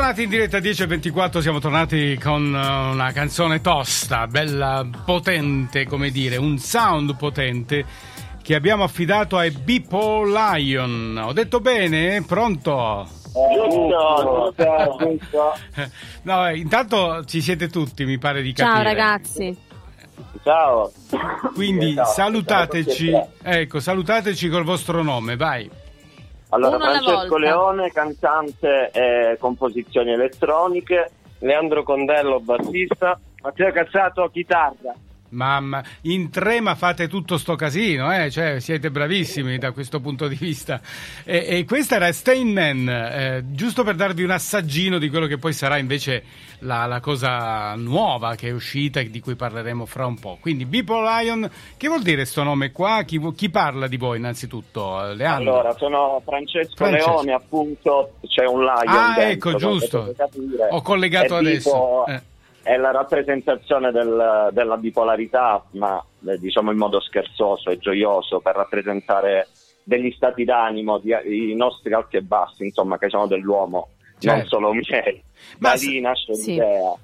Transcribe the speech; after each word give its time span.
Bentornati 0.00 0.22
in 0.22 0.30
diretta 0.30 0.58
10.24, 0.60 1.40
siamo 1.40 1.58
tornati 1.58 2.18
con 2.18 2.42
eh, 2.42 2.90
una 2.90 3.12
canzone 3.12 3.60
tosta, 3.60 4.26
bella 4.26 4.88
potente, 5.04 5.86
come 5.86 6.08
dire, 6.08 6.38
un 6.38 6.56
sound 6.56 7.14
potente 7.16 7.84
che 8.40 8.54
abbiamo 8.54 8.82
affidato 8.82 9.36
ai 9.36 9.50
Bipo 9.50 10.24
Lion. 10.24 11.20
Ho 11.22 11.34
detto 11.34 11.60
bene? 11.60 12.24
Pronto? 12.26 13.06
Giusto, 13.24 14.54
giusto, 14.56 15.18
giusto. 15.18 15.52
No, 16.22 16.48
eh, 16.48 16.56
intanto 16.56 17.22
ci 17.26 17.42
siete 17.42 17.68
tutti, 17.68 18.06
mi 18.06 18.16
pare 18.16 18.40
di 18.40 18.54
capire. 18.54 18.76
Ciao 18.76 18.82
ragazzi. 18.82 19.56
Ciao. 20.42 20.90
Quindi 21.52 21.94
Ciao. 21.94 22.06
salutateci, 22.06 23.20
ecco, 23.42 23.80
salutateci 23.80 24.48
col 24.48 24.64
vostro 24.64 25.02
nome, 25.02 25.36
vai. 25.36 25.70
Allora, 26.50 26.76
Uno 26.76 26.84
Francesco. 26.84 27.36
Leone, 27.36 27.90
cantante 27.92 28.90
e 28.92 29.36
composizioni 29.38 30.12
elettroniche, 30.12 31.10
Leandro 31.40 31.82
Condello, 31.82 32.40
bassista, 32.40 33.18
Matteo 33.42 33.72
Cazzato, 33.72 34.28
chitarra. 34.28 34.94
Mamma, 35.30 35.82
in 36.02 36.30
tre 36.30 36.60
ma 36.60 36.74
fate 36.74 37.08
tutto 37.08 37.38
sto 37.38 37.54
casino, 37.54 38.12
eh? 38.12 38.30
cioè, 38.30 38.60
siete 38.60 38.90
bravissimi 38.90 39.58
da 39.58 39.70
questo 39.72 40.00
punto 40.00 40.26
di 40.28 40.36
vista. 40.36 40.80
E, 41.24 41.46
e 41.48 41.64
questa 41.64 41.96
era 41.96 42.12
Steinman, 42.12 42.88
eh, 42.88 43.44
giusto 43.50 43.84
per 43.84 43.94
darvi 43.94 44.22
un 44.24 44.30
assaggino 44.30 44.98
di 44.98 45.08
quello 45.08 45.26
che 45.26 45.38
poi 45.38 45.52
sarà 45.52 45.76
invece 45.78 46.22
la, 46.60 46.86
la 46.86 47.00
cosa 47.00 47.74
nuova 47.76 48.34
che 48.34 48.48
è 48.48 48.52
uscita 48.52 49.00
e 49.00 49.10
di 49.10 49.20
cui 49.20 49.34
parleremo 49.36 49.86
fra 49.86 50.06
un 50.06 50.18
po'. 50.18 50.38
Quindi 50.40 50.66
Bipo 50.66 51.00
Lion, 51.00 51.48
che 51.76 51.88
vuol 51.88 52.02
dire 52.02 52.24
sto 52.24 52.42
nome 52.42 52.72
qua? 52.72 53.02
Chi, 53.04 53.20
chi 53.34 53.50
parla 53.50 53.86
di 53.86 53.96
voi 53.96 54.18
innanzitutto? 54.18 55.12
Leandro? 55.14 55.52
Allora, 55.52 55.74
sono 55.78 56.20
Francesco, 56.24 56.74
Francesco. 56.74 57.10
Leone, 57.10 57.32
appunto, 57.32 58.14
c'è 58.26 58.44
un 58.46 58.60
lion 58.60 58.82
Ah, 58.86 59.14
dentro, 59.16 59.50
ecco, 59.50 59.58
giusto. 59.58 60.14
Ho 60.70 60.82
collegato 60.82 61.36
E 61.36 61.38
adesso. 61.38 61.70
Bipo 61.70 62.06
Eh. 62.08 62.22
È 62.62 62.76
la 62.76 62.90
rappresentazione 62.90 63.90
del- 63.90 64.50
della 64.52 64.76
bipolarità, 64.76 65.64
ma 65.72 66.02
eh, 66.26 66.38
diciamo 66.38 66.70
in 66.70 66.76
modo 66.76 67.00
scherzoso 67.00 67.70
e 67.70 67.78
gioioso 67.78 68.40
per 68.40 68.54
rappresentare 68.54 69.48
degli 69.82 70.10
stati 70.12 70.44
d'animo, 70.44 70.98
di- 70.98 71.50
i 71.50 71.54
nostri 71.54 71.92
alti 71.94 72.16
e 72.18 72.22
bassi, 72.22 72.64
insomma, 72.64 72.98
che 72.98 73.08
sono 73.08 73.26
dell'uomo, 73.26 73.88
non 74.20 74.36
Certo. 74.36 74.48
solo 74.48 74.72
miei. 74.72 75.22
Ma 75.58 75.70
da 75.70 75.80
lì 75.80 76.00
nasce 76.00 76.34
Sì. 76.34 76.50
l'idea. 76.52 76.94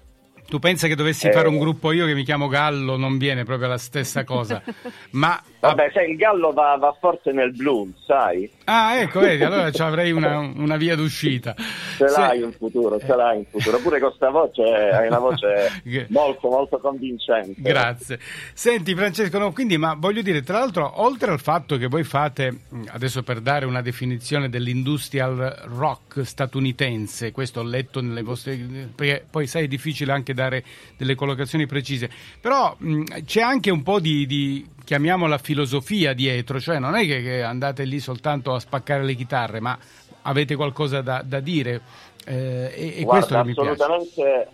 Tu 0.47 0.59
pensa 0.59 0.87
che 0.87 0.95
dovessi 0.95 1.27
Eh. 1.27 1.33
fare 1.33 1.49
un 1.49 1.59
gruppo 1.59 1.91
io 1.93 2.07
che 2.07 2.15
mi 2.15 2.23
chiamo 2.25 2.47
Gallo, 2.49 2.97
non 2.97 3.19
viene 3.19 3.45
proprio 3.45 3.69
la 3.69 3.79
stessa 3.79 4.25
cosa. 4.25 4.63
Ma 5.13 5.41
Vabbè, 5.59 5.91
sai, 5.93 6.11
il 6.11 6.17
gallo 6.17 6.53
va, 6.53 6.77
va 6.79 6.97
forte 7.01 7.33
nel 7.33 7.51
blues, 7.51 7.91
sai? 8.07 8.49
Ah, 8.67 8.99
ecco, 9.01 9.19
vedi, 9.19 9.43
allora 9.43 9.69
ci 9.73 9.83
avrei 9.83 10.13
una, 10.13 10.39
una 10.39 10.77
via 10.77 10.95
d'uscita. 10.95 11.55
Ce 11.57 12.07
Se- 12.09 12.21
l'hai 12.21 12.41
in 12.41 12.53
futuro, 12.53 13.01
ce 13.01 13.17
l'hai 13.17 13.39
in 13.39 13.45
futuro. 13.51 13.79
Pure 13.81 13.99
con 13.99 14.09
questa 14.11 14.31
voce 14.31 14.63
hai 14.63 15.09
una 15.09 15.19
voce 15.19 15.83
molto, 16.11 16.49
molto 16.49 16.79
convincente. 16.79 17.61
Grazie. 17.63 18.21
Senti 18.55 18.95
Francesco, 18.95 19.39
no, 19.39 19.53
quindi, 19.53 19.77
ma 19.77 19.95
voglio 19.99 20.23
dire, 20.23 20.43
tra 20.45 20.61
l'altro, 20.61 21.03
oltre 21.03 21.33
al 21.33 21.41
fatto 21.41 21.77
che 21.79 21.89
voi 21.89 22.05
fate, 22.05 22.61
adesso 22.91 23.25
per 23.25 23.41
dare 23.41 23.67
una 23.67 23.83
definizione 23.83 24.49
dell'industrial 24.49 25.63
rock 25.75 26.25
statunitense, 26.25 27.33
questo 27.33 27.59
ho 27.61 27.65
letto 27.65 28.01
nelle 28.01 28.23
vostre, 28.23 28.57
perché 28.95 29.25
poi 29.29 29.49
sai 29.49 29.65
è 29.65 29.69
difficile 29.69 30.13
anche 30.13 30.33
dare 30.37 30.63
delle 30.97 31.17
collocazioni 31.17 31.67
precise, 31.67 32.09
però 32.41 32.77
mh, 32.79 33.25
c'è 33.25 33.41
anche 33.41 33.71
un 33.71 33.83
po' 33.83 33.99
di, 33.99 34.25
di, 34.27 34.65
chiamiamola 34.85 35.39
filosofia 35.39 36.13
dietro, 36.13 36.61
cioè 36.61 36.79
non 36.79 36.95
è 36.95 37.05
che, 37.05 37.21
che 37.23 37.43
andate 37.43 37.83
lì 37.85 37.99
soltanto 37.99 38.55
a 38.55 38.61
spaccare 38.61 39.03
le 39.03 39.15
chitarre, 39.15 39.59
ma 39.59 39.77
avete 40.23 40.55
qualcosa 40.55 41.01
da, 41.01 41.23
da 41.25 41.41
dire. 41.41 41.81
eh, 42.27 42.71
e, 42.75 43.01
e 43.01 43.05
questo 43.05 43.35
Guarda, 43.35 43.41
che 43.43 43.47
mi 43.49 43.55
piace. 43.55 43.71
assolutamente 43.71 44.49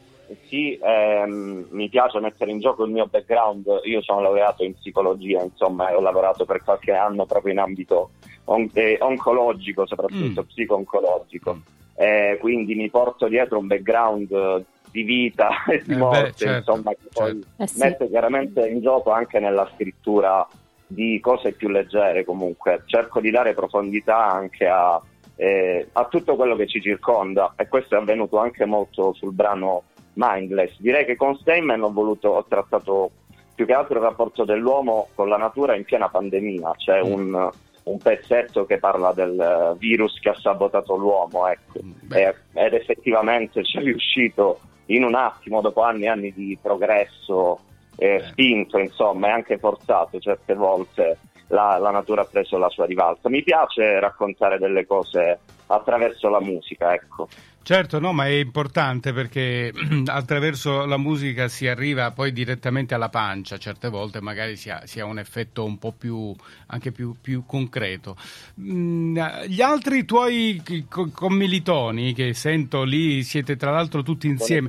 sì, 0.48 0.78
ehm, 0.82 1.66
mi 1.70 1.88
piace 1.90 2.18
mettere 2.20 2.50
in 2.50 2.60
gioco 2.60 2.84
il 2.84 2.92
mio 2.92 3.06
background. 3.06 3.66
Io 3.84 4.00
sono 4.02 4.20
laureato 4.22 4.64
in 4.64 4.74
psicologia, 4.74 5.42
insomma, 5.42 5.90
e 5.90 5.94
ho 5.94 6.00
lavorato 6.00 6.44
per 6.46 6.62
qualche 6.62 6.92
anno 6.92 7.26
proprio 7.26 7.52
in 7.52 7.58
ambito 7.58 8.10
on- 8.44 8.70
eh, 8.72 8.96
oncologico, 9.00 9.86
soprattutto 9.86 10.42
Mm. 10.42 10.46
psico-oncologico. 10.46 11.60
Eh, 11.94 12.38
quindi 12.40 12.74
mi 12.74 12.88
porto 12.88 13.28
dietro 13.28 13.58
un 13.58 13.66
background 13.66 14.30
eh, 14.32 14.64
di 14.92 15.02
vita 15.02 15.64
e 15.68 15.78
di 15.84 15.92
Eh 15.92 15.94
beh, 15.94 15.96
morte, 15.96 16.32
certo, 16.36 16.70
insomma, 16.70 16.90
che 16.92 17.08
poi 17.12 17.42
certo. 17.56 17.62
Eh 17.62 17.84
mette 17.84 18.08
chiaramente 18.08 18.68
in 18.68 18.80
gioco 18.80 19.10
anche 19.10 19.40
nella 19.40 19.68
scrittura 19.74 20.46
di 20.86 21.18
cose 21.20 21.52
più 21.52 21.68
leggere 21.68 22.24
comunque. 22.24 22.82
Cerco 22.86 23.18
di 23.20 23.30
dare 23.30 23.54
profondità 23.54 24.30
anche 24.30 24.66
a, 24.68 25.00
eh, 25.36 25.88
a 25.92 26.04
tutto 26.04 26.36
quello 26.36 26.54
che 26.54 26.66
ci 26.68 26.80
circonda 26.80 27.54
e 27.56 27.66
questo 27.66 27.96
è 27.96 27.98
avvenuto 27.98 28.38
anche 28.38 28.64
molto 28.66 29.12
sul 29.14 29.32
brano 29.32 29.84
Mindless. 30.14 30.76
Direi 30.78 31.06
che 31.06 31.16
con 31.16 31.34
Steinman 31.36 31.82
ho 31.82 31.90
voluto, 31.90 32.28
ho 32.28 32.44
trattato 32.46 33.10
più 33.54 33.64
che 33.64 33.72
altro 33.72 33.96
il 33.98 34.04
rapporto 34.04 34.44
dell'uomo 34.44 35.08
con 35.14 35.28
la 35.28 35.38
natura 35.38 35.74
in 35.74 35.84
piena 35.84 36.08
pandemia, 36.10 36.72
c'è 36.76 37.02
Mm. 37.02 37.12
un, 37.12 37.50
un 37.84 37.98
pezzetto 37.98 38.66
che 38.66 38.78
parla 38.78 39.12
del 39.14 39.38
eh, 39.40 39.78
virus 39.78 40.18
che 40.20 40.28
ha 40.28 40.34
sabotato 40.38 40.94
l'uomo, 40.96 41.46
ecco. 41.48 41.78
Beh. 41.80 42.28
E- 42.28 42.34
ed 42.52 42.74
effettivamente 42.74 43.64
ci 43.64 43.78
è 43.78 43.80
riuscito 43.82 44.60
in 44.94 45.04
un 45.04 45.14
attimo, 45.14 45.60
dopo 45.60 45.82
anni 45.82 46.04
e 46.04 46.08
anni 46.08 46.32
di 46.32 46.58
progresso 46.60 47.60
eh, 47.96 48.22
spinto, 48.28 48.78
insomma, 48.78 49.28
e 49.28 49.30
anche 49.30 49.58
forzato 49.58 50.18
certe 50.18 50.54
volte, 50.54 51.18
la, 51.52 51.78
la 51.78 51.90
natura 51.90 52.22
ha 52.22 52.26
preso 52.26 52.58
la 52.58 52.68
sua 52.68 52.86
rivalsa. 52.86 53.28
Mi 53.28 53.42
piace 53.42 54.00
raccontare 54.00 54.58
delle 54.58 54.86
cose 54.86 55.38
attraverso 55.66 56.28
la 56.28 56.40
musica, 56.40 56.92
ecco. 56.92 57.28
Certo, 57.64 58.00
no, 58.00 58.12
ma 58.12 58.26
è 58.26 58.30
importante 58.30 59.12
perché 59.12 59.70
attraverso 60.06 60.84
la 60.84 60.96
musica 60.96 61.46
si 61.46 61.68
arriva 61.68 62.10
poi 62.10 62.32
direttamente 62.32 62.94
alla 62.94 63.08
pancia, 63.08 63.56
certe 63.56 63.88
volte 63.88 64.20
magari 64.20 64.56
si 64.56 64.68
ha, 64.68 64.82
si 64.84 64.98
ha 64.98 65.04
un 65.04 65.18
effetto 65.18 65.64
un 65.64 65.78
po' 65.78 65.92
più, 65.96 66.34
anche 66.66 66.90
più, 66.90 67.14
più 67.20 67.44
concreto. 67.46 68.16
Mm, 68.60 69.16
gli 69.46 69.60
altri 69.60 70.04
tuoi 70.04 70.60
co- 70.88 71.10
commilitoni 71.14 72.14
che 72.14 72.34
sento 72.34 72.82
lì, 72.82 73.22
siete 73.22 73.56
tra 73.56 73.70
l'altro 73.70 74.02
tutti 74.02 74.26
insieme. 74.26 74.68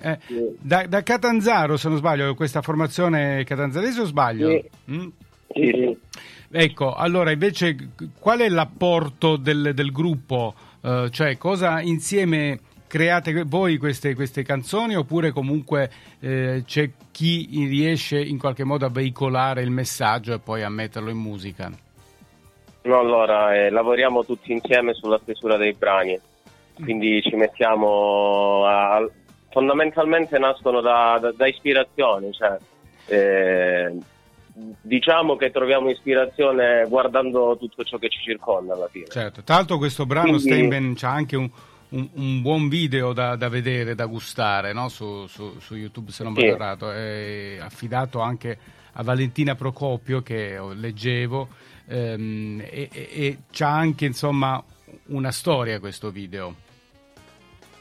Eh, 0.00 0.18
sì. 0.26 0.56
da, 0.60 0.86
da 0.86 1.02
Catanzaro, 1.02 1.76
se 1.76 1.88
non 1.88 1.96
sbaglio, 1.96 2.34
questa 2.34 2.62
formazione 2.62 3.42
catanzarese 3.42 4.02
o 4.02 4.04
sbaglio? 4.04 4.50
Sì. 4.50 4.70
Mm? 4.92 5.08
Sì, 5.52 5.70
sì. 5.74 5.99
Ecco, 6.50 6.94
allora 6.94 7.30
invece 7.30 7.90
qual 8.18 8.40
è 8.40 8.48
l'apporto 8.48 9.36
del, 9.36 9.72
del 9.74 9.92
gruppo? 9.92 10.54
Eh, 10.82 11.08
cioè 11.10 11.36
cosa 11.36 11.80
insieme 11.80 12.60
create 12.86 13.44
voi 13.44 13.76
queste, 13.76 14.16
queste 14.16 14.42
canzoni 14.42 14.96
oppure 14.96 15.30
comunque 15.30 15.88
eh, 16.18 16.64
c'è 16.66 16.90
chi 17.12 17.46
riesce 17.68 18.20
in 18.20 18.36
qualche 18.36 18.64
modo 18.64 18.84
a 18.84 18.90
veicolare 18.90 19.62
il 19.62 19.70
messaggio 19.70 20.34
e 20.34 20.40
poi 20.40 20.64
a 20.64 20.68
metterlo 20.68 21.08
in 21.08 21.18
musica? 21.18 21.70
No, 22.82 22.98
allora, 22.98 23.54
eh, 23.54 23.70
lavoriamo 23.70 24.24
tutti 24.24 24.50
insieme 24.52 24.94
sulla 24.94 25.20
stesura 25.22 25.56
dei 25.56 25.74
brani, 25.74 26.18
quindi 26.74 27.20
ci 27.22 27.36
mettiamo 27.36 28.64
a... 28.66 29.06
fondamentalmente 29.50 30.38
nascono 30.38 30.80
da, 30.80 31.18
da- 31.20 31.32
da 31.32 31.46
ispirazioni, 31.46 32.32
cioè, 32.32 32.56
eh, 33.06 33.96
diciamo 34.80 35.36
che 35.36 35.50
troviamo 35.50 35.90
ispirazione 35.90 36.84
guardando 36.88 37.56
tutto 37.58 37.84
ciò 37.84 37.98
che 37.98 38.08
ci 38.08 38.20
circonda 38.22 38.74
alla 38.74 38.88
fine. 38.88 39.06
Certo, 39.06 39.42
tra 39.42 39.56
l'altro 39.56 39.78
questo 39.78 40.06
brano 40.06 40.30
Quindi- 40.32 40.42
Steinben 40.42 40.94
c'ha 40.96 41.10
anche 41.10 41.36
un, 41.36 41.50
un- 41.90 42.08
un 42.14 42.42
buon 42.42 42.68
video 42.68 43.12
da, 43.12 43.36
da 43.36 43.48
vedere, 43.48 43.94
da 43.94 44.06
gustare 44.06 44.72
no? 44.72 44.88
su, 44.88 45.26
su- 45.26 45.58
su 45.60 45.74
YouTube 45.76 46.10
se 46.12 46.24
non 46.24 46.34
Sì. 46.34 46.42
vado 46.46 46.54
errato, 46.54 46.90
è 46.92 47.58
affidato 47.60 48.20
anche 48.20 48.58
a 48.94 49.02
Valentina 49.02 49.54
Procopio 49.54 50.20
che 50.22 50.58
leggevo 50.74 51.48
ehm, 51.88 52.60
e, 52.68 52.88
e, 52.92 53.08
e 53.12 53.38
c'ha 53.50 53.68
anche 53.70 54.04
insomma 54.04 54.62
una 55.06 55.30
storia 55.32 55.78
questo 55.80 56.10
video. 56.10 56.54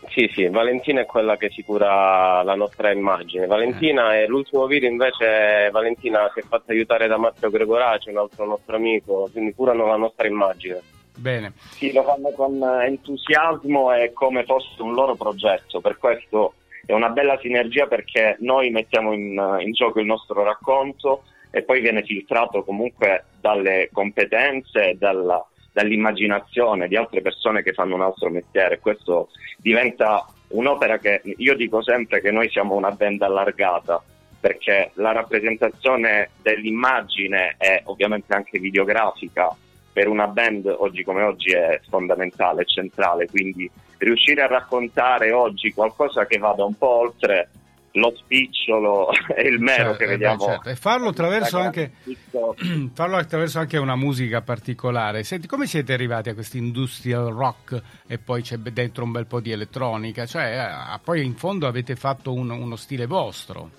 Sì, 0.10 0.30
sì, 0.34 0.48
Valentina 0.48 1.02
è 1.02 1.06
quella 1.06 1.38
che 1.38 1.50
si 1.50 1.64
cura 1.64 2.42
la 2.44 2.56
nostra 2.56 2.92
immagine. 2.92 3.46
Valentina 3.46 4.16
è 4.16 4.26
l'ultimo 4.28 4.66
video 4.66 4.90
invece 4.90 5.70
Valentina 5.72 6.30
si 6.34 6.40
è 6.40 6.44
fatta 6.44 6.72
aiutare 6.72 7.08
da 7.08 7.18
Matteo 7.18 7.50
Gregoraci, 7.50 8.10
un 8.10 8.18
altro 8.18 8.46
nostro 8.46 8.76
amico, 8.76 9.30
quindi 9.32 9.54
curano 9.54 9.86
la 9.86 9.98
nostra 9.98 10.28
immagine. 10.28 10.82
Bene, 11.16 11.54
Sì, 11.72 11.92
lo 11.92 12.04
fanno 12.04 12.32
con 12.32 12.62
entusiasmo 12.64 13.94
e 13.94 14.14
come 14.14 14.46
fosse 14.46 14.82
un 14.82 14.94
loro 14.94 15.16
progetto, 15.16 15.82
per 15.82 15.98
questo 15.98 16.54
è 16.86 16.94
una 16.94 17.10
bella 17.10 17.38
sinergia 17.40 17.86
perché 17.88 18.38
noi 18.40 18.70
mettiamo 18.72 19.14
in, 19.14 19.58
in 19.60 19.72
gioco 19.74 20.00
il 20.00 20.06
nostro 20.06 20.44
racconto 20.44 21.24
e 21.52 21.62
poi 21.64 21.82
viene 21.82 22.04
filtrato 22.04 22.64
comunque 22.64 23.26
dalle 23.40 23.90
competenze 23.92 24.90
e 24.90 24.96
dalla- 24.96 25.46
dall'immaginazione 25.72 26.88
di 26.88 26.96
altre 26.96 27.22
persone 27.22 27.64
che 27.64 27.74
fanno 27.74 27.96
un 27.96 28.02
altro 28.02 28.30
mestiere. 28.30 28.80
Questo 28.80 29.30
diventa 29.58 30.26
un'opera 30.50 30.98
che 30.98 31.22
io 31.24 31.56
dico 31.56 31.82
sempre 31.82 32.22
che 32.22 32.32
noi 32.32 32.50
siamo 32.50 32.76
una 32.76 32.92
band 32.92 33.22
allargata 33.22 34.02
perché 34.40 34.92
la 34.96 35.12
rappresentazione 35.12 36.30
dell'immagine 36.42 37.56
e 37.58 37.82
ovviamente 37.86 38.34
anche 38.34 38.58
videografica 38.58 39.54
per 39.92 40.08
una 40.08 40.28
band 40.28 40.74
oggi 40.78 41.04
come 41.04 41.24
oggi 41.24 41.52
è 41.52 41.82
fondamentale, 41.90 42.62
è 42.62 42.66
centrale, 42.66 43.28
quindi 43.28 43.70
riuscire 43.98 44.42
a 44.42 44.48
raccontare 44.48 45.32
oggi 45.32 45.74
qualcosa 45.74 46.26
che 46.26 46.38
vada 46.38 46.64
un 46.64 46.78
po' 46.78 47.00
oltre 47.00 47.50
lo 47.94 48.14
spicciolo 48.16 49.10
e 49.36 49.42
il 49.48 49.60
mero 49.60 49.96
certo, 49.96 49.98
che 49.98 50.04
eh 50.04 50.08
beh, 50.08 50.12
vediamo. 50.14 50.46
certo. 50.46 50.70
E 50.70 50.76
farlo 50.76 51.10
attraverso 51.10 51.58
anche, 51.60 51.92
farlo 52.94 53.18
attraverso 53.18 53.60
anche 53.60 53.78
una 53.78 53.96
musica 53.96 54.42
particolare. 54.42 55.24
Senti, 55.24 55.48
come 55.48 55.66
siete 55.66 55.94
arrivati 55.94 56.30
a 56.30 56.34
questo 56.34 56.58
industrial 56.58 57.34
rock 57.34 57.82
e 58.08 58.18
poi 58.18 58.42
c'è 58.42 58.58
dentro 58.58 59.04
un 59.04 59.12
bel 59.12 59.26
po' 59.26 59.40
di 59.40 59.52
elettronica? 59.52 60.26
Cioè, 60.26 60.94
eh, 60.96 61.00
poi 61.04 61.24
in 61.24 61.36
fondo 61.36 61.68
avete 61.68 61.96
fatto 61.96 62.34
un- 62.34 62.50
uno 62.50 62.76
stile 62.76 63.06
vostro. 63.06 63.72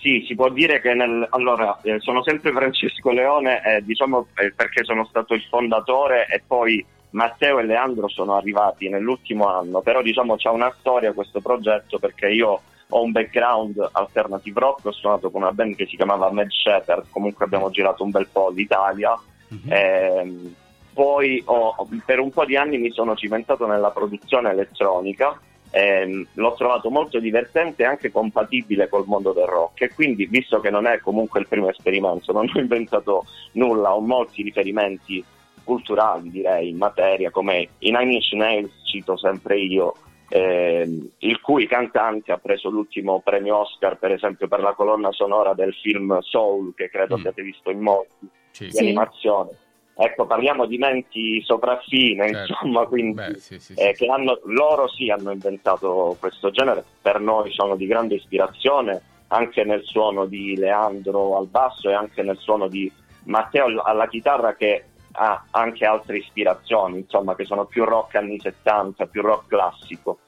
Sì, 0.00 0.22
si 0.28 0.34
può 0.34 0.50
dire 0.50 0.82
che 0.82 0.92
nel, 0.92 1.26
allora, 1.30 1.80
eh, 1.82 1.98
sono 2.00 2.22
sempre 2.22 2.52
Francesco 2.52 3.10
Leone, 3.10 3.62
eh, 3.64 3.82
diciamo 3.82 4.26
eh, 4.36 4.52
perché 4.52 4.84
sono 4.84 5.06
stato 5.06 5.32
il 5.32 5.42
fondatore 5.48 6.26
e 6.26 6.42
poi 6.46 6.84
Matteo 7.14 7.58
e 7.58 7.64
Leandro 7.64 8.08
sono 8.08 8.34
arrivati 8.34 8.88
nell'ultimo 8.88 9.46
anno, 9.48 9.80
però 9.80 10.02
diciamo 10.02 10.36
c'è 10.36 10.48
una 10.50 10.74
storia 10.78 11.12
questo 11.12 11.40
progetto 11.40 11.98
perché 11.98 12.28
io 12.28 12.60
ho 12.88 13.02
un 13.02 13.12
background 13.12 13.88
alternative 13.92 14.60
rock, 14.60 14.86
ho 14.86 14.92
suonato 14.92 15.30
con 15.30 15.42
una 15.42 15.52
band 15.52 15.76
che 15.76 15.86
si 15.86 15.96
chiamava 15.96 16.30
Mad 16.32 16.48
Shepherd, 16.50 17.06
comunque 17.10 17.44
abbiamo 17.44 17.70
girato 17.70 18.02
un 18.04 18.10
bel 18.10 18.28
po' 18.30 18.50
l'Italia, 18.50 19.18
Mhm. 19.46 19.72
Ehm, 19.72 20.54
poi 20.92 21.40
ho- 21.46 21.86
per 22.04 22.18
un 22.18 22.30
po' 22.30 22.44
di 22.44 22.56
anni 22.56 22.78
mi 22.78 22.90
sono 22.90 23.14
cimentato 23.14 23.66
nella 23.66 23.90
produzione 23.90 24.50
elettronica, 24.50 25.38
ehm, 25.70 26.26
l'ho 26.34 26.54
trovato 26.54 26.90
molto 26.90 27.18
divertente 27.20 27.82
e 27.82 27.86
anche 27.86 28.10
compatibile 28.10 28.88
col 28.88 29.04
mondo 29.06 29.32
del 29.32 29.46
rock 29.46 29.82
e 29.82 29.94
quindi 29.94 30.26
visto 30.26 30.60
che 30.60 30.70
non 30.70 30.86
è 30.86 30.98
comunque 30.98 31.40
il 31.40 31.46
primo 31.48 31.68
esperimento, 31.68 32.32
non 32.32 32.48
ho 32.52 32.58
inventato 32.58 33.24
nulla, 33.52 33.94
ho 33.94 34.00
molti 34.00 34.42
riferimenti 34.42 35.24
culturali 35.64 36.30
direi 36.30 36.68
in 36.68 36.76
materia 36.76 37.30
come 37.30 37.68
i 37.78 37.90
Nine 37.90 38.12
Inch 38.12 38.32
Nails 38.32 38.70
cito 38.84 39.16
sempre 39.16 39.58
io 39.58 39.96
ehm, 40.28 41.08
il 41.18 41.40
cui 41.40 41.66
cantante 41.66 42.32
ha 42.32 42.38
preso 42.38 42.68
l'ultimo 42.70 43.20
premio 43.20 43.58
Oscar 43.58 43.96
per 43.98 44.12
esempio 44.12 44.46
per 44.48 44.60
la 44.60 44.74
colonna 44.74 45.10
sonora 45.12 45.54
del 45.54 45.74
film 45.74 46.18
Soul 46.20 46.74
che 46.74 46.88
credo 46.90 47.16
Mm. 47.16 47.18
abbiate 47.18 47.42
visto 47.42 47.70
in 47.70 47.80
molti 47.80 48.28
Sì. 48.50 48.64
di 48.66 48.70
Sì. 48.70 48.78
animazione. 48.78 49.50
Ecco, 49.96 50.26
parliamo 50.26 50.66
di 50.66 50.76
menti 50.76 51.40
sopraffine, 51.42 52.28
Certo. 52.28 52.52
insomma, 52.52 52.84
quindi 52.86 53.14
Beh, 53.14 53.38
sì, 53.38 53.60
sì, 53.60 53.74
eh, 53.74 53.94
sì. 53.94 54.04
che 54.04 54.10
hanno, 54.10 54.40
loro 54.46 54.88
sì 54.88 55.08
hanno 55.08 55.30
inventato 55.30 56.16
questo 56.18 56.50
genere, 56.50 56.84
per 57.00 57.20
noi 57.20 57.52
sono 57.52 57.76
di 57.76 57.86
grande 57.86 58.16
ispirazione 58.16 59.00
anche 59.28 59.62
nel 59.64 59.82
suono 59.84 60.26
di 60.26 60.56
Leandro 60.56 61.36
al 61.36 61.46
basso 61.46 61.88
e 61.90 61.94
anche 61.94 62.22
nel 62.22 62.38
suono 62.38 62.66
di 62.68 62.90
Matteo 63.26 63.64
all- 63.66 63.82
alla 63.84 64.06
chitarra 64.08 64.54
che 64.56 64.84
ha 65.16 65.44
anche 65.50 65.84
altre 65.84 66.18
ispirazioni, 66.18 66.98
insomma, 66.98 67.34
che 67.34 67.44
sono 67.44 67.64
più 67.66 67.84
rock 67.84 68.14
anni 68.16 68.38
70, 68.40 69.06
più 69.06 69.22
rock 69.22 69.48
classico. 69.48 70.18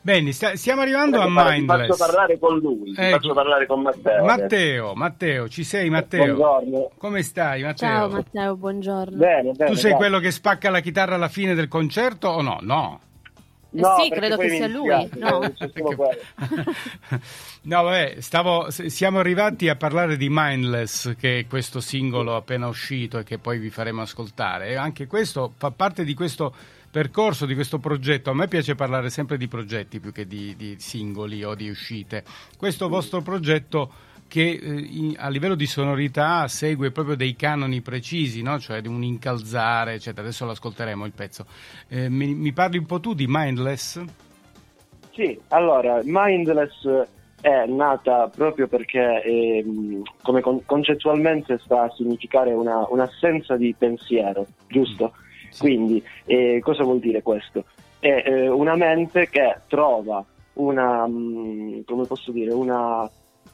Bene, 0.00 0.30
sta- 0.30 0.54
stiamo 0.54 0.82
arrivando 0.82 1.18
a 1.18 1.24
Ecco, 1.24 1.32
guarda, 1.32 1.50
ti 1.50 1.56
Mindless. 1.58 1.86
faccio 1.88 1.96
parlare 2.06 2.38
con 2.38 2.58
lui, 2.58 2.92
ti 2.92 3.00
Ecco. 3.00 3.10
faccio 3.16 3.34
parlare 3.34 3.66
con 3.66 3.82
Matteo. 3.82 4.24
Matteo, 4.24 4.94
Matteo, 4.94 5.48
ci 5.48 5.64
sei 5.64 5.90
Matteo? 5.90 6.34
Buongiorno. 6.36 6.90
Come 6.96 7.22
stai 7.22 7.62
Matteo? 7.62 7.88
Ciao 7.88 8.08
Matteo, 8.10 8.56
buongiorno. 8.56 9.16
Bene, 9.16 9.50
bene. 9.50 9.70
Tu 9.70 9.74
sei 9.74 9.90
grazie. 9.90 9.94
quello 9.96 10.18
che 10.20 10.30
spacca 10.30 10.70
la 10.70 10.78
chitarra 10.78 11.16
alla 11.16 11.26
fine 11.28 11.54
del 11.54 11.66
concerto 11.66 12.28
o 12.28 12.40
no? 12.40 12.58
No. 12.60 13.00
No, 13.80 13.96
sì, 14.02 14.10
credo 14.10 14.36
che 14.36 14.48
sia 14.48 14.66
lui. 14.66 15.08
No. 15.16 15.40
no, 17.62 17.82
vabbè, 17.82 18.16
stavo, 18.20 18.70
siamo 18.70 19.18
arrivati 19.18 19.68
a 19.68 19.76
parlare 19.76 20.16
di 20.16 20.28
Mindless, 20.30 21.14
che 21.16 21.40
è 21.40 21.46
questo 21.46 21.80
singolo 21.80 22.36
appena 22.36 22.68
uscito 22.68 23.18
e 23.18 23.24
che 23.24 23.38
poi 23.38 23.58
vi 23.58 23.70
faremo 23.70 24.02
ascoltare. 24.02 24.68
E 24.68 24.74
anche 24.76 25.06
questo 25.06 25.52
fa 25.56 25.70
parte 25.70 26.04
di 26.04 26.14
questo 26.14 26.54
percorso, 26.90 27.44
di 27.44 27.54
questo 27.54 27.78
progetto. 27.78 28.30
A 28.30 28.34
me 28.34 28.48
piace 28.48 28.74
parlare 28.74 29.10
sempre 29.10 29.36
di 29.36 29.48
progetti 29.48 30.00
più 30.00 30.12
che 30.12 30.26
di, 30.26 30.56
di 30.56 30.76
singoli 30.78 31.44
o 31.44 31.54
di 31.54 31.68
uscite. 31.68 32.24
Questo 32.56 32.88
vostro 32.88 33.20
progetto 33.20 33.92
che 34.28 34.60
eh, 34.62 35.14
a 35.16 35.28
livello 35.28 35.54
di 35.54 35.66
sonorità 35.66 36.46
segue 36.48 36.90
proprio 36.90 37.16
dei 37.16 37.34
canoni 37.36 37.80
precisi, 37.80 38.42
no? 38.42 38.58
cioè 38.58 38.80
di 38.80 38.88
un 38.88 39.02
incalzare, 39.02 39.94
eccetera. 39.94 40.22
Adesso 40.22 40.44
lo 40.44 40.52
ascolteremo 40.52 41.04
il 41.04 41.12
pezzo. 41.12 41.46
Eh, 41.88 42.08
mi, 42.08 42.34
mi 42.34 42.52
parli 42.52 42.78
un 42.78 42.86
po' 42.86 43.00
tu 43.00 43.14
di 43.14 43.26
Mindless? 43.28 44.02
Sì, 45.12 45.38
allora, 45.48 46.00
Mindless 46.04 47.06
è 47.40 47.64
nata 47.66 48.28
proprio 48.28 48.66
perché 48.66 49.22
ehm, 49.22 50.02
come 50.22 50.40
con- 50.40 50.64
concettualmente 50.64 51.58
sta 51.62 51.82
a 51.84 51.90
significare 51.94 52.52
una- 52.52 52.86
un'assenza 52.88 53.56
di 53.56 53.74
pensiero, 53.76 54.46
giusto? 54.66 55.12
Sì. 55.50 55.60
Quindi 55.60 56.02
eh, 56.24 56.60
cosa 56.62 56.82
vuol 56.82 56.98
dire 56.98 57.22
questo? 57.22 57.64
È 57.98 58.22
eh, 58.26 58.48
una 58.48 58.74
mente 58.76 59.28
che 59.28 59.60
trova 59.68 60.24
una, 60.54 61.06
mm, 61.06 61.80
come 61.86 62.04
posso 62.06 62.30
dire, 62.32 62.52
una, 62.52 63.08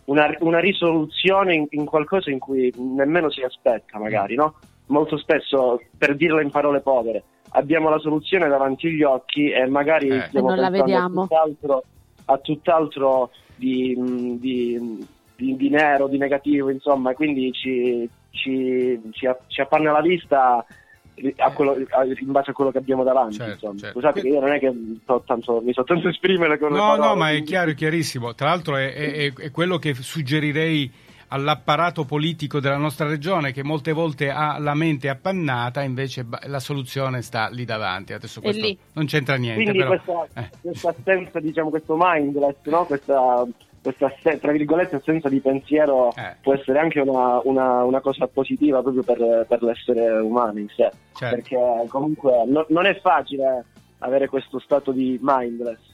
una- 0.07 0.35
una 0.41 0.59
risoluzione 0.59 1.55
in, 1.55 1.67
in 1.71 1.85
qualcosa 1.85 2.31
in 2.31 2.39
cui 2.39 2.73
nemmeno 2.77 3.31
si 3.31 3.43
aspetta 3.43 3.99
magari, 3.99 4.35
no? 4.35 4.55
Molto 4.87 5.17
spesso, 5.17 5.81
per 5.97 6.17
dirla 6.17 6.43
in 6.43 6.51
parole 6.51 6.81
povere, 6.81 7.23
abbiamo 7.51 7.89
la 7.89 7.99
soluzione 7.99 8.49
davanti 8.49 8.89
agli 8.89 9.03
occhi 9.03 9.51
e 9.51 9.67
magari 9.67 10.09
Eh. 10.09 10.27
stiamo 10.29 10.49
non 10.49 10.59
la 10.59 10.71
pensando 10.71 10.85
vediamo. 10.85 11.21
A, 11.23 11.27
tutt'altro, 11.27 11.85
a 12.27 12.39
tutt'altro 12.39 13.31
di, 13.55 13.95
di- 14.39 15.07
di- 15.37 15.57
di 15.57 15.69
nero, 15.71 16.09
di 16.09 16.19
negativo, 16.19 16.69
insomma, 16.71 17.15
quindi 17.15 17.53
ci, 17.53 18.09
ci, 18.31 19.01
ci, 19.13 19.29
ci 19.47 19.61
appanna 19.61 19.93
la 19.93 20.01
vista 20.01 20.65
quello- 21.55 21.73
a- 21.91 22.05
in 22.05 22.33
base 22.33 22.51
a 22.51 22.53
quello 22.55 22.71
che 22.71 22.79
abbiamo 22.79 23.05
davanti. 23.05 23.37
Certo, 23.37 23.53
insomma. 23.53 23.79
certo. 23.79 23.99
Scusate 23.99 24.21
che 24.21 24.29
io 24.29 24.41
non 24.41 24.53
è 24.53 24.59
che 24.59 24.73
so 25.05 25.23
tanto, 25.27 25.61
mi 25.65 25.73
so 25.73 25.85
tanto 25.85 26.09
esprimere 26.09 26.59
con 26.59 26.71
le 26.73 26.77
No, 26.79 26.83
parole. 26.89 27.07
no, 27.09 27.15
ma 27.17 27.31
è 27.31 27.43
chiaro, 27.43 27.71
è 27.71 27.75
chiarissimo. 27.75 28.35
Tra 28.35 28.49
l'altro 28.49 28.77
è, 28.77 28.93
è- 28.93 29.13
è- 29.13 29.33
è 29.35 29.51
quello 29.51 29.79
che 29.79 29.95
suggerirei 29.95 30.91
all'apparato 31.29 32.05
politico 32.05 32.61
della 32.61 32.77
nostra 32.77 33.07
regione 33.09 33.53
che 33.53 33.63
molte 33.65 33.93
volte 33.93 34.31
ha 34.31 34.59
la 34.59 34.75
mente 34.75 35.09
appannata, 35.09 35.81
invece 35.83 36.27
la 36.47 36.61
soluzione 36.61 37.23
sta 37.23 37.49
lì 37.49 37.65
davanti. 37.65 38.13
Adesso 38.13 38.41
questo 38.43 38.67
lì. 38.67 38.79
non 38.93 39.07
c'entra 39.07 39.37
niente, 39.37 39.63
Quindi 39.63 39.79
però. 39.79 39.99
questa, 39.99 40.41
eh. 40.43 40.51
questa 40.61 40.89
assenza, 40.91 41.41
diciamo, 41.41 41.71
questo 41.71 41.97
mindless, 41.99 42.57
no? 42.65 42.85
questa, 42.85 43.47
questa 43.83 44.13
tra 44.41 44.53
virgolette 44.53 44.97
assenza 44.97 45.29
di 45.29 45.41
pensiero 45.41 46.15
Eh. 46.15 46.37
può 46.41 46.55
essere 46.55 46.79
anche 46.79 47.01
una, 47.01 47.41
una- 47.45 47.83
una 47.83 48.01
cosa 48.01 48.27
positiva 48.29 48.81
proprio 48.81 49.03
per, 49.03 49.45
per 49.49 49.63
l'essere 49.63 50.09
umano 50.21 50.59
in 50.61 50.69
sé, 50.69 50.91
Certo. 51.15 51.35
perché 51.35 51.57
comunque 51.89 52.45
no- 52.47 52.67
non 52.69 52.87
è 52.87 52.99
facile 53.01 53.65
avere 53.99 54.29
questo 54.29 54.59
stato 54.61 54.93
di 54.93 55.19
mindless. 55.21 55.91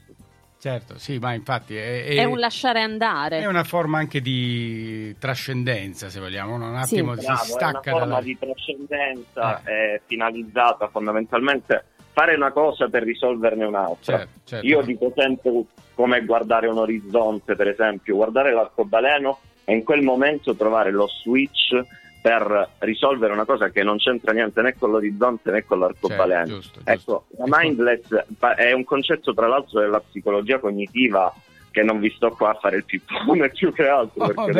Certo, 0.61 0.99
sì, 0.99 1.18
ma 1.18 1.35
infatti 1.35 1.76
è, 1.76 2.04
è- 2.04 2.16
È 2.16 2.25
un 2.25 2.38
lasciare 2.40 2.80
andare. 2.83 3.38
è 3.38 3.47
una 3.47 3.62
forma 3.64 3.99
anche 3.99 4.21
di 4.21 5.14
trascendenza, 5.18 6.09
se 6.09 6.18
vogliamo, 6.18 6.54
un 6.57 6.62
Sì. 6.83 6.95
attimo 6.97 7.14
si 7.14 7.25
Bravo, 7.25 7.40
è 7.40 7.45
una 7.45 7.45
stacca 7.45 7.90
forma 7.92 8.07
dalla... 8.07 8.21
di 8.23 8.38
trascendenza 8.38 9.62
Eh. 9.64 9.95
è 9.95 10.00
finalizzata 10.04 10.88
fondamentalmente 10.88 11.85
fare 12.18 12.34
una 12.34 12.50
cosa 12.50 12.88
per 12.88 13.04
risolverne 13.04 13.64
un'altra. 13.64 14.18
Certo, 14.18 14.40
certo. 14.42 14.66
Io 14.66 14.82
dico 14.82 15.12
sempre 15.14 15.52
come 15.94 16.25
guardare 16.25 16.66
un 16.66 16.78
orizzonte, 16.78 17.54
per 17.54 17.68
esempio, 17.68 18.16
guardare 18.16 18.52
l'arcobaleno 18.52 19.38
e 19.64 19.75
in 19.75 19.84
quel 19.84 20.02
momento 20.02 20.56
trovare 20.56 20.90
lo 20.90 21.06
switch 21.06 21.80
per 22.20 22.70
risolvere 22.78 23.32
una 23.32 23.44
cosa 23.44 23.68
che 23.68 23.84
non 23.84 23.98
c'entra 23.98 24.32
niente 24.32 24.60
né 24.62 24.75
con 24.76 24.90
l'orizzonte 24.90 25.52
né 25.52 25.64
con 25.64 25.78
l'arcobaleno. 25.78 26.46
Certo, 26.46 26.54
giusto, 26.54 26.80
giusto. 26.80 26.90
Ecco, 26.90 27.25
la 27.37 27.44
mindless 27.46 28.25
è 28.56 28.72
un 28.72 28.82
concetto 28.82 29.32
tra 29.32 29.46
l'altro 29.46 29.78
della 29.78 30.00
psicologia 30.00 30.58
cognitiva 30.58 31.32
che 31.78 31.85
non 31.85 32.00
vi 32.00 32.12
sto 32.16 32.30
qua 32.30 32.50
a 32.50 32.58
fare 32.61 32.76
il 32.76 32.85
pippone 32.85 33.50
più 33.54 33.73
che 33.73 33.87
altro 33.87 34.25
Oh, 34.25 34.47
no- 34.47 34.52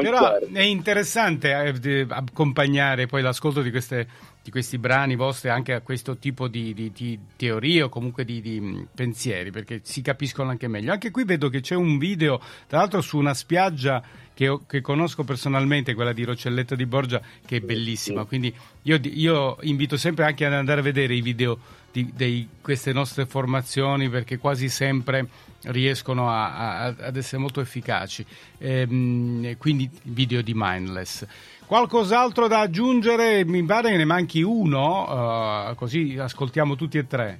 Però 0.00 0.38
serve. 0.38 0.48
è 0.52 0.62
interessante 0.62 1.50
eh, 1.82 2.06
accompagnare 2.08 3.06
poi 3.06 3.22
l'ascolto 3.22 3.62
di, 3.62 3.70
queste- 3.70 4.06
di 4.42 4.50
questi 4.50 4.78
brani 4.78 5.16
vostri 5.16 5.48
anche 5.48 5.72
a 5.72 5.80
questo 5.80 6.16
tipo 6.18 6.48
di, 6.48 6.72
di- 6.74 6.92
di 6.94 7.18
teorie 7.36 7.82
o 7.82 7.88
comunque 7.88 8.24
di, 8.24 8.86
pensieri, 8.94 9.50
perché 9.50 9.80
si 9.82 10.02
capiscono 10.02 10.50
anche 10.50 10.68
meglio. 10.68 10.92
Anche 10.92 11.10
qui 11.10 11.24
vedo 11.24 11.48
che 11.48 11.60
c'è 11.60 11.74
un 11.74 11.98
video, 11.98 12.40
tra 12.66 12.78
l'altro 12.78 13.00
su 13.00 13.18
una 13.18 13.34
spiaggia 13.34 14.02
che, 14.34 14.58
che 14.66 14.80
conosco 14.80 15.24
personalmente, 15.24 15.94
quella 15.94 16.12
di 16.12 16.24
Roccelletto 16.24 16.74
di 16.74 16.86
Borgia, 16.86 17.20
che 17.46 17.56
è 17.56 17.60
bellissima. 17.60 18.24
Quindi 18.24 18.54
io, 18.82 18.98
io 19.02 19.56
invito 19.62 19.96
sempre 19.96 20.24
anche 20.24 20.46
ad 20.46 20.52
andare 20.54 20.80
a 20.80 20.82
vedere 20.82 21.14
i 21.14 21.20
video 21.20 21.58
di 21.92 22.12
dei- 22.14 22.48
queste 22.60 22.92
nostre 22.92 23.26
formazioni 23.26 24.08
perché 24.08 24.38
quasi 24.38 24.68
sempre 24.68 25.26
riescono 25.64 26.30
a- 26.30 26.78
a- 26.84 26.94
ad 26.98 27.16
essere 27.16 27.38
molto 27.40 27.60
efficaci. 27.60 28.24
Ehm, 28.58 29.56
quindi 29.58 29.90
video 30.04 30.42
di 30.42 30.52
Mindless. 30.54 31.26
Qualcos'altro 31.66 32.48
da 32.48 32.60
aggiungere? 32.60 33.44
Mi 33.44 33.62
pare 33.64 33.90
che 33.90 33.96
ne 33.96 34.04
manchi 34.04 34.42
uno, 34.42 35.68
eh, 35.70 35.74
così 35.76 36.16
ascoltiamo 36.18 36.74
tutti 36.76 36.98
e 36.98 37.06
tre. 37.06 37.38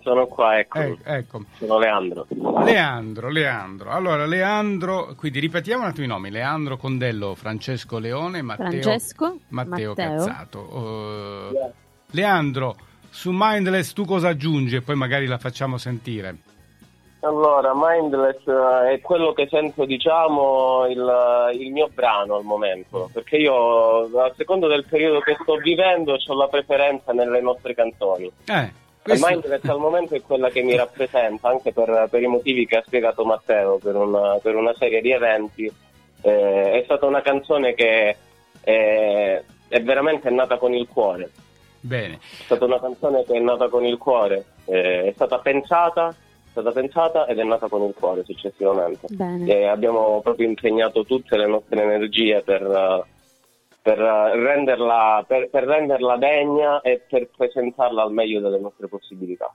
Sono 0.00 0.26
qua, 0.26 0.58
ecco. 0.58 0.78
Eh, 0.78 0.96
ecco. 1.04 1.42
Sono 1.58 1.78
Leandro. 1.78 2.26
Leandro, 2.64 3.28
Leandro. 3.28 3.90
Allora, 3.90 4.24
Leandro, 4.24 5.12
quindi 5.16 5.38
ripetiamo 5.40 5.82
un 5.82 5.88
attimo 5.90 6.06
i 6.06 6.08
nomi. 6.08 6.30
Leandro 6.30 6.78
Condello, 6.78 7.34
Francesco 7.34 7.98
Leone, 7.98 8.40
Matteo, 8.40 8.66
Francesco, 8.70 9.38
Matteo, 9.48 9.88
Matteo. 9.94 10.14
Cazzato. 10.16 11.50
Eh, 11.52 11.70
Leandro, 12.12 12.76
su 13.10 13.30
Mindless 13.32 13.92
tu 13.92 14.04
cosa 14.04 14.28
aggiungi 14.28 14.76
e 14.76 14.82
poi 14.82 14.94
magari 14.96 15.26
la 15.26 15.38
facciamo 15.38 15.78
sentire. 15.78 16.36
Allora, 17.20 17.72
Mindless 17.74 18.46
eh, 18.46 18.92
è 18.92 19.00
quello 19.00 19.32
che 19.32 19.48
sento, 19.50 19.84
diciamo, 19.84 20.86
il, 20.86 21.50
il 21.58 21.72
mio 21.72 21.88
brano 21.92 22.36
al 22.36 22.44
momento, 22.44 23.10
perché 23.12 23.36
io, 23.38 24.02
a 24.20 24.32
seconda 24.36 24.68
del 24.68 24.84
periodo 24.88 25.18
che 25.18 25.36
sto 25.40 25.56
vivendo, 25.56 26.12
ho 26.24 26.34
la 26.34 26.46
preferenza 26.46 27.12
nelle 27.12 27.40
nostre 27.40 27.74
canzoni. 27.74 28.30
Eh, 28.46 28.54
E 28.62 28.72
questo- 29.02 29.26
Mindless 29.28 29.64
al 29.64 29.78
momento 29.80 30.14
è 30.14 30.22
quella 30.22 30.48
che 30.50 30.62
mi 30.62 30.76
rappresenta, 30.76 31.48
anche 31.48 31.72
per, 31.72 32.06
per 32.08 32.22
i 32.22 32.26
motivi 32.28 32.66
che 32.66 32.76
ha 32.76 32.82
spiegato 32.86 33.24
Matteo, 33.24 33.78
per 33.78 33.96
una, 33.96 34.38
per 34.40 34.54
una 34.54 34.72
serie 34.74 35.00
di 35.00 35.10
eventi. 35.10 35.64
Eh, 36.20 36.70
è 36.80 36.82
stata 36.84 37.04
una 37.06 37.20
canzone 37.22 37.74
che 37.74 38.16
è, 38.60 39.42
è 39.66 39.82
veramente 39.82 40.30
nata 40.30 40.56
con 40.56 40.72
il 40.72 40.86
cuore. 40.86 41.30
Bene. 41.80 42.14
È 42.14 42.42
stata 42.44 42.64
una 42.64 42.80
canzone 42.80 43.24
che 43.24 43.34
è 43.34 43.40
nata 43.40 43.68
con 43.68 43.84
il 43.84 43.98
cuore, 43.98 44.44
eh, 44.64 45.04
è 45.04 45.12
stata 45.14 45.38
pensata, 45.38 46.08
è 46.08 46.50
stata 46.50 46.72
pensata 46.72 47.26
ed 47.26 47.38
è 47.38 47.44
nata 47.44 47.68
con 47.68 47.82
il 47.82 47.94
cuore 47.94 48.24
successivamente. 48.24 49.06
Bene. 49.10 49.46
E 49.46 49.66
abbiamo 49.66 50.20
proprio 50.22 50.48
impegnato 50.48 51.04
tutte 51.04 51.36
le 51.36 51.46
nostre 51.46 51.82
energie 51.82 52.42
per, 52.42 52.62
eh, 52.62 53.04
per, 53.88 53.98
eh, 53.98 54.36
renderla, 54.36 55.24
per, 55.26 55.48
per 55.48 55.64
renderla 55.64 56.18
degna 56.18 56.82
e 56.82 57.06
per 57.08 57.30
presentarla 57.34 58.02
al 58.02 58.12
meglio 58.12 58.38
delle 58.38 58.60
nostre 58.60 58.86
possibilità. 58.86 59.50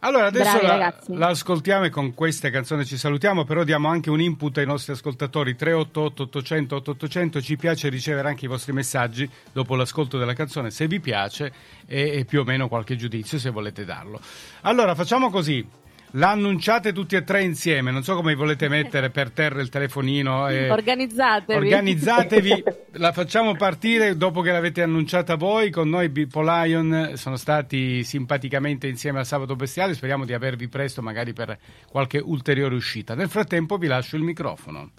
Allora 0.00 0.26
adesso 0.26 0.58
Bravi, 0.58 1.16
la, 1.16 1.28
ascoltiamo 1.28 1.84
e 1.84 1.90
con 1.90 2.12
queste 2.12 2.50
canzoni 2.50 2.84
ci 2.84 2.96
salutiamo, 2.96 3.44
però 3.44 3.62
diamo 3.62 3.86
anche 3.86 4.10
un 4.10 4.20
input 4.20 4.58
ai 4.58 4.66
nostri 4.66 4.92
ascoltatori 4.92 5.54
388 5.54 6.22
800 6.24 6.74
8800, 6.76 7.40
ci 7.40 7.56
piace 7.56 7.88
ricevere 7.88 8.26
anche 8.26 8.46
i 8.46 8.48
vostri 8.48 8.72
messaggi 8.72 9.30
dopo 9.52 9.76
l'ascolto 9.76 10.18
della 10.18 10.34
canzone 10.34 10.70
se 10.70 10.88
vi 10.88 10.98
piace 10.98 11.52
e, 11.86 12.18
e 12.18 12.24
più 12.24 12.40
o 12.40 12.44
meno 12.44 12.66
qualche 12.66 12.96
giudizio 12.96 13.38
se 13.38 13.50
volete 13.50 13.84
darlo. 13.84 14.18
Allora 14.62 14.96
facciamo 14.96 15.30
così. 15.30 15.84
La 16.12 16.30
annunciate 16.30 16.92
tutti 16.92 17.14
e 17.16 17.24
tre 17.24 17.42
insieme, 17.42 17.90
non 17.90 18.02
so 18.02 18.14
come 18.14 18.34
volete 18.34 18.68
mettere 18.68 19.10
per 19.10 19.30
terra 19.30 19.60
il 19.60 19.68
telefonino. 19.68 20.48
e- 20.48 20.70
Organizzatevi. 20.76 21.58
Organizzatevi, 21.58 22.64
la 22.98 23.12
facciamo 23.12 23.54
partire 23.54 24.16
dopo 24.16 24.40
che 24.40 24.50
l'avete 24.52 24.82
annunciata 24.82 25.34
voi. 25.34 25.70
Con 25.70 25.88
noi 25.88 26.08
Bippo 26.08 26.40
Lion 26.42 27.12
sono 27.14 27.36
stati 27.36 28.02
simpaticamente 28.04 28.86
insieme 28.86 29.18
al 29.18 29.26
Sabato 29.26 29.56
Bestiale. 29.56 29.94
Speriamo 29.94 30.24
di 30.24 30.32
avervi 30.32 30.68
presto, 30.68 31.02
magari 31.02 31.32
per 31.32 31.58
qualche 31.90 32.18
ulteriore 32.18 32.74
uscita. 32.74 33.14
Nel 33.14 33.28
frattempo, 33.28 33.76
vi 33.76 33.86
lascio 33.86 34.16
il 34.16 34.22
microfono. 34.22 34.90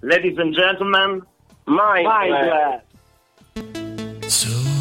Ladies 0.00 0.36
and 0.38 0.52
gentlemen, 0.54 1.24
Mindless! 1.64 2.82
Mindless. 3.54 4.75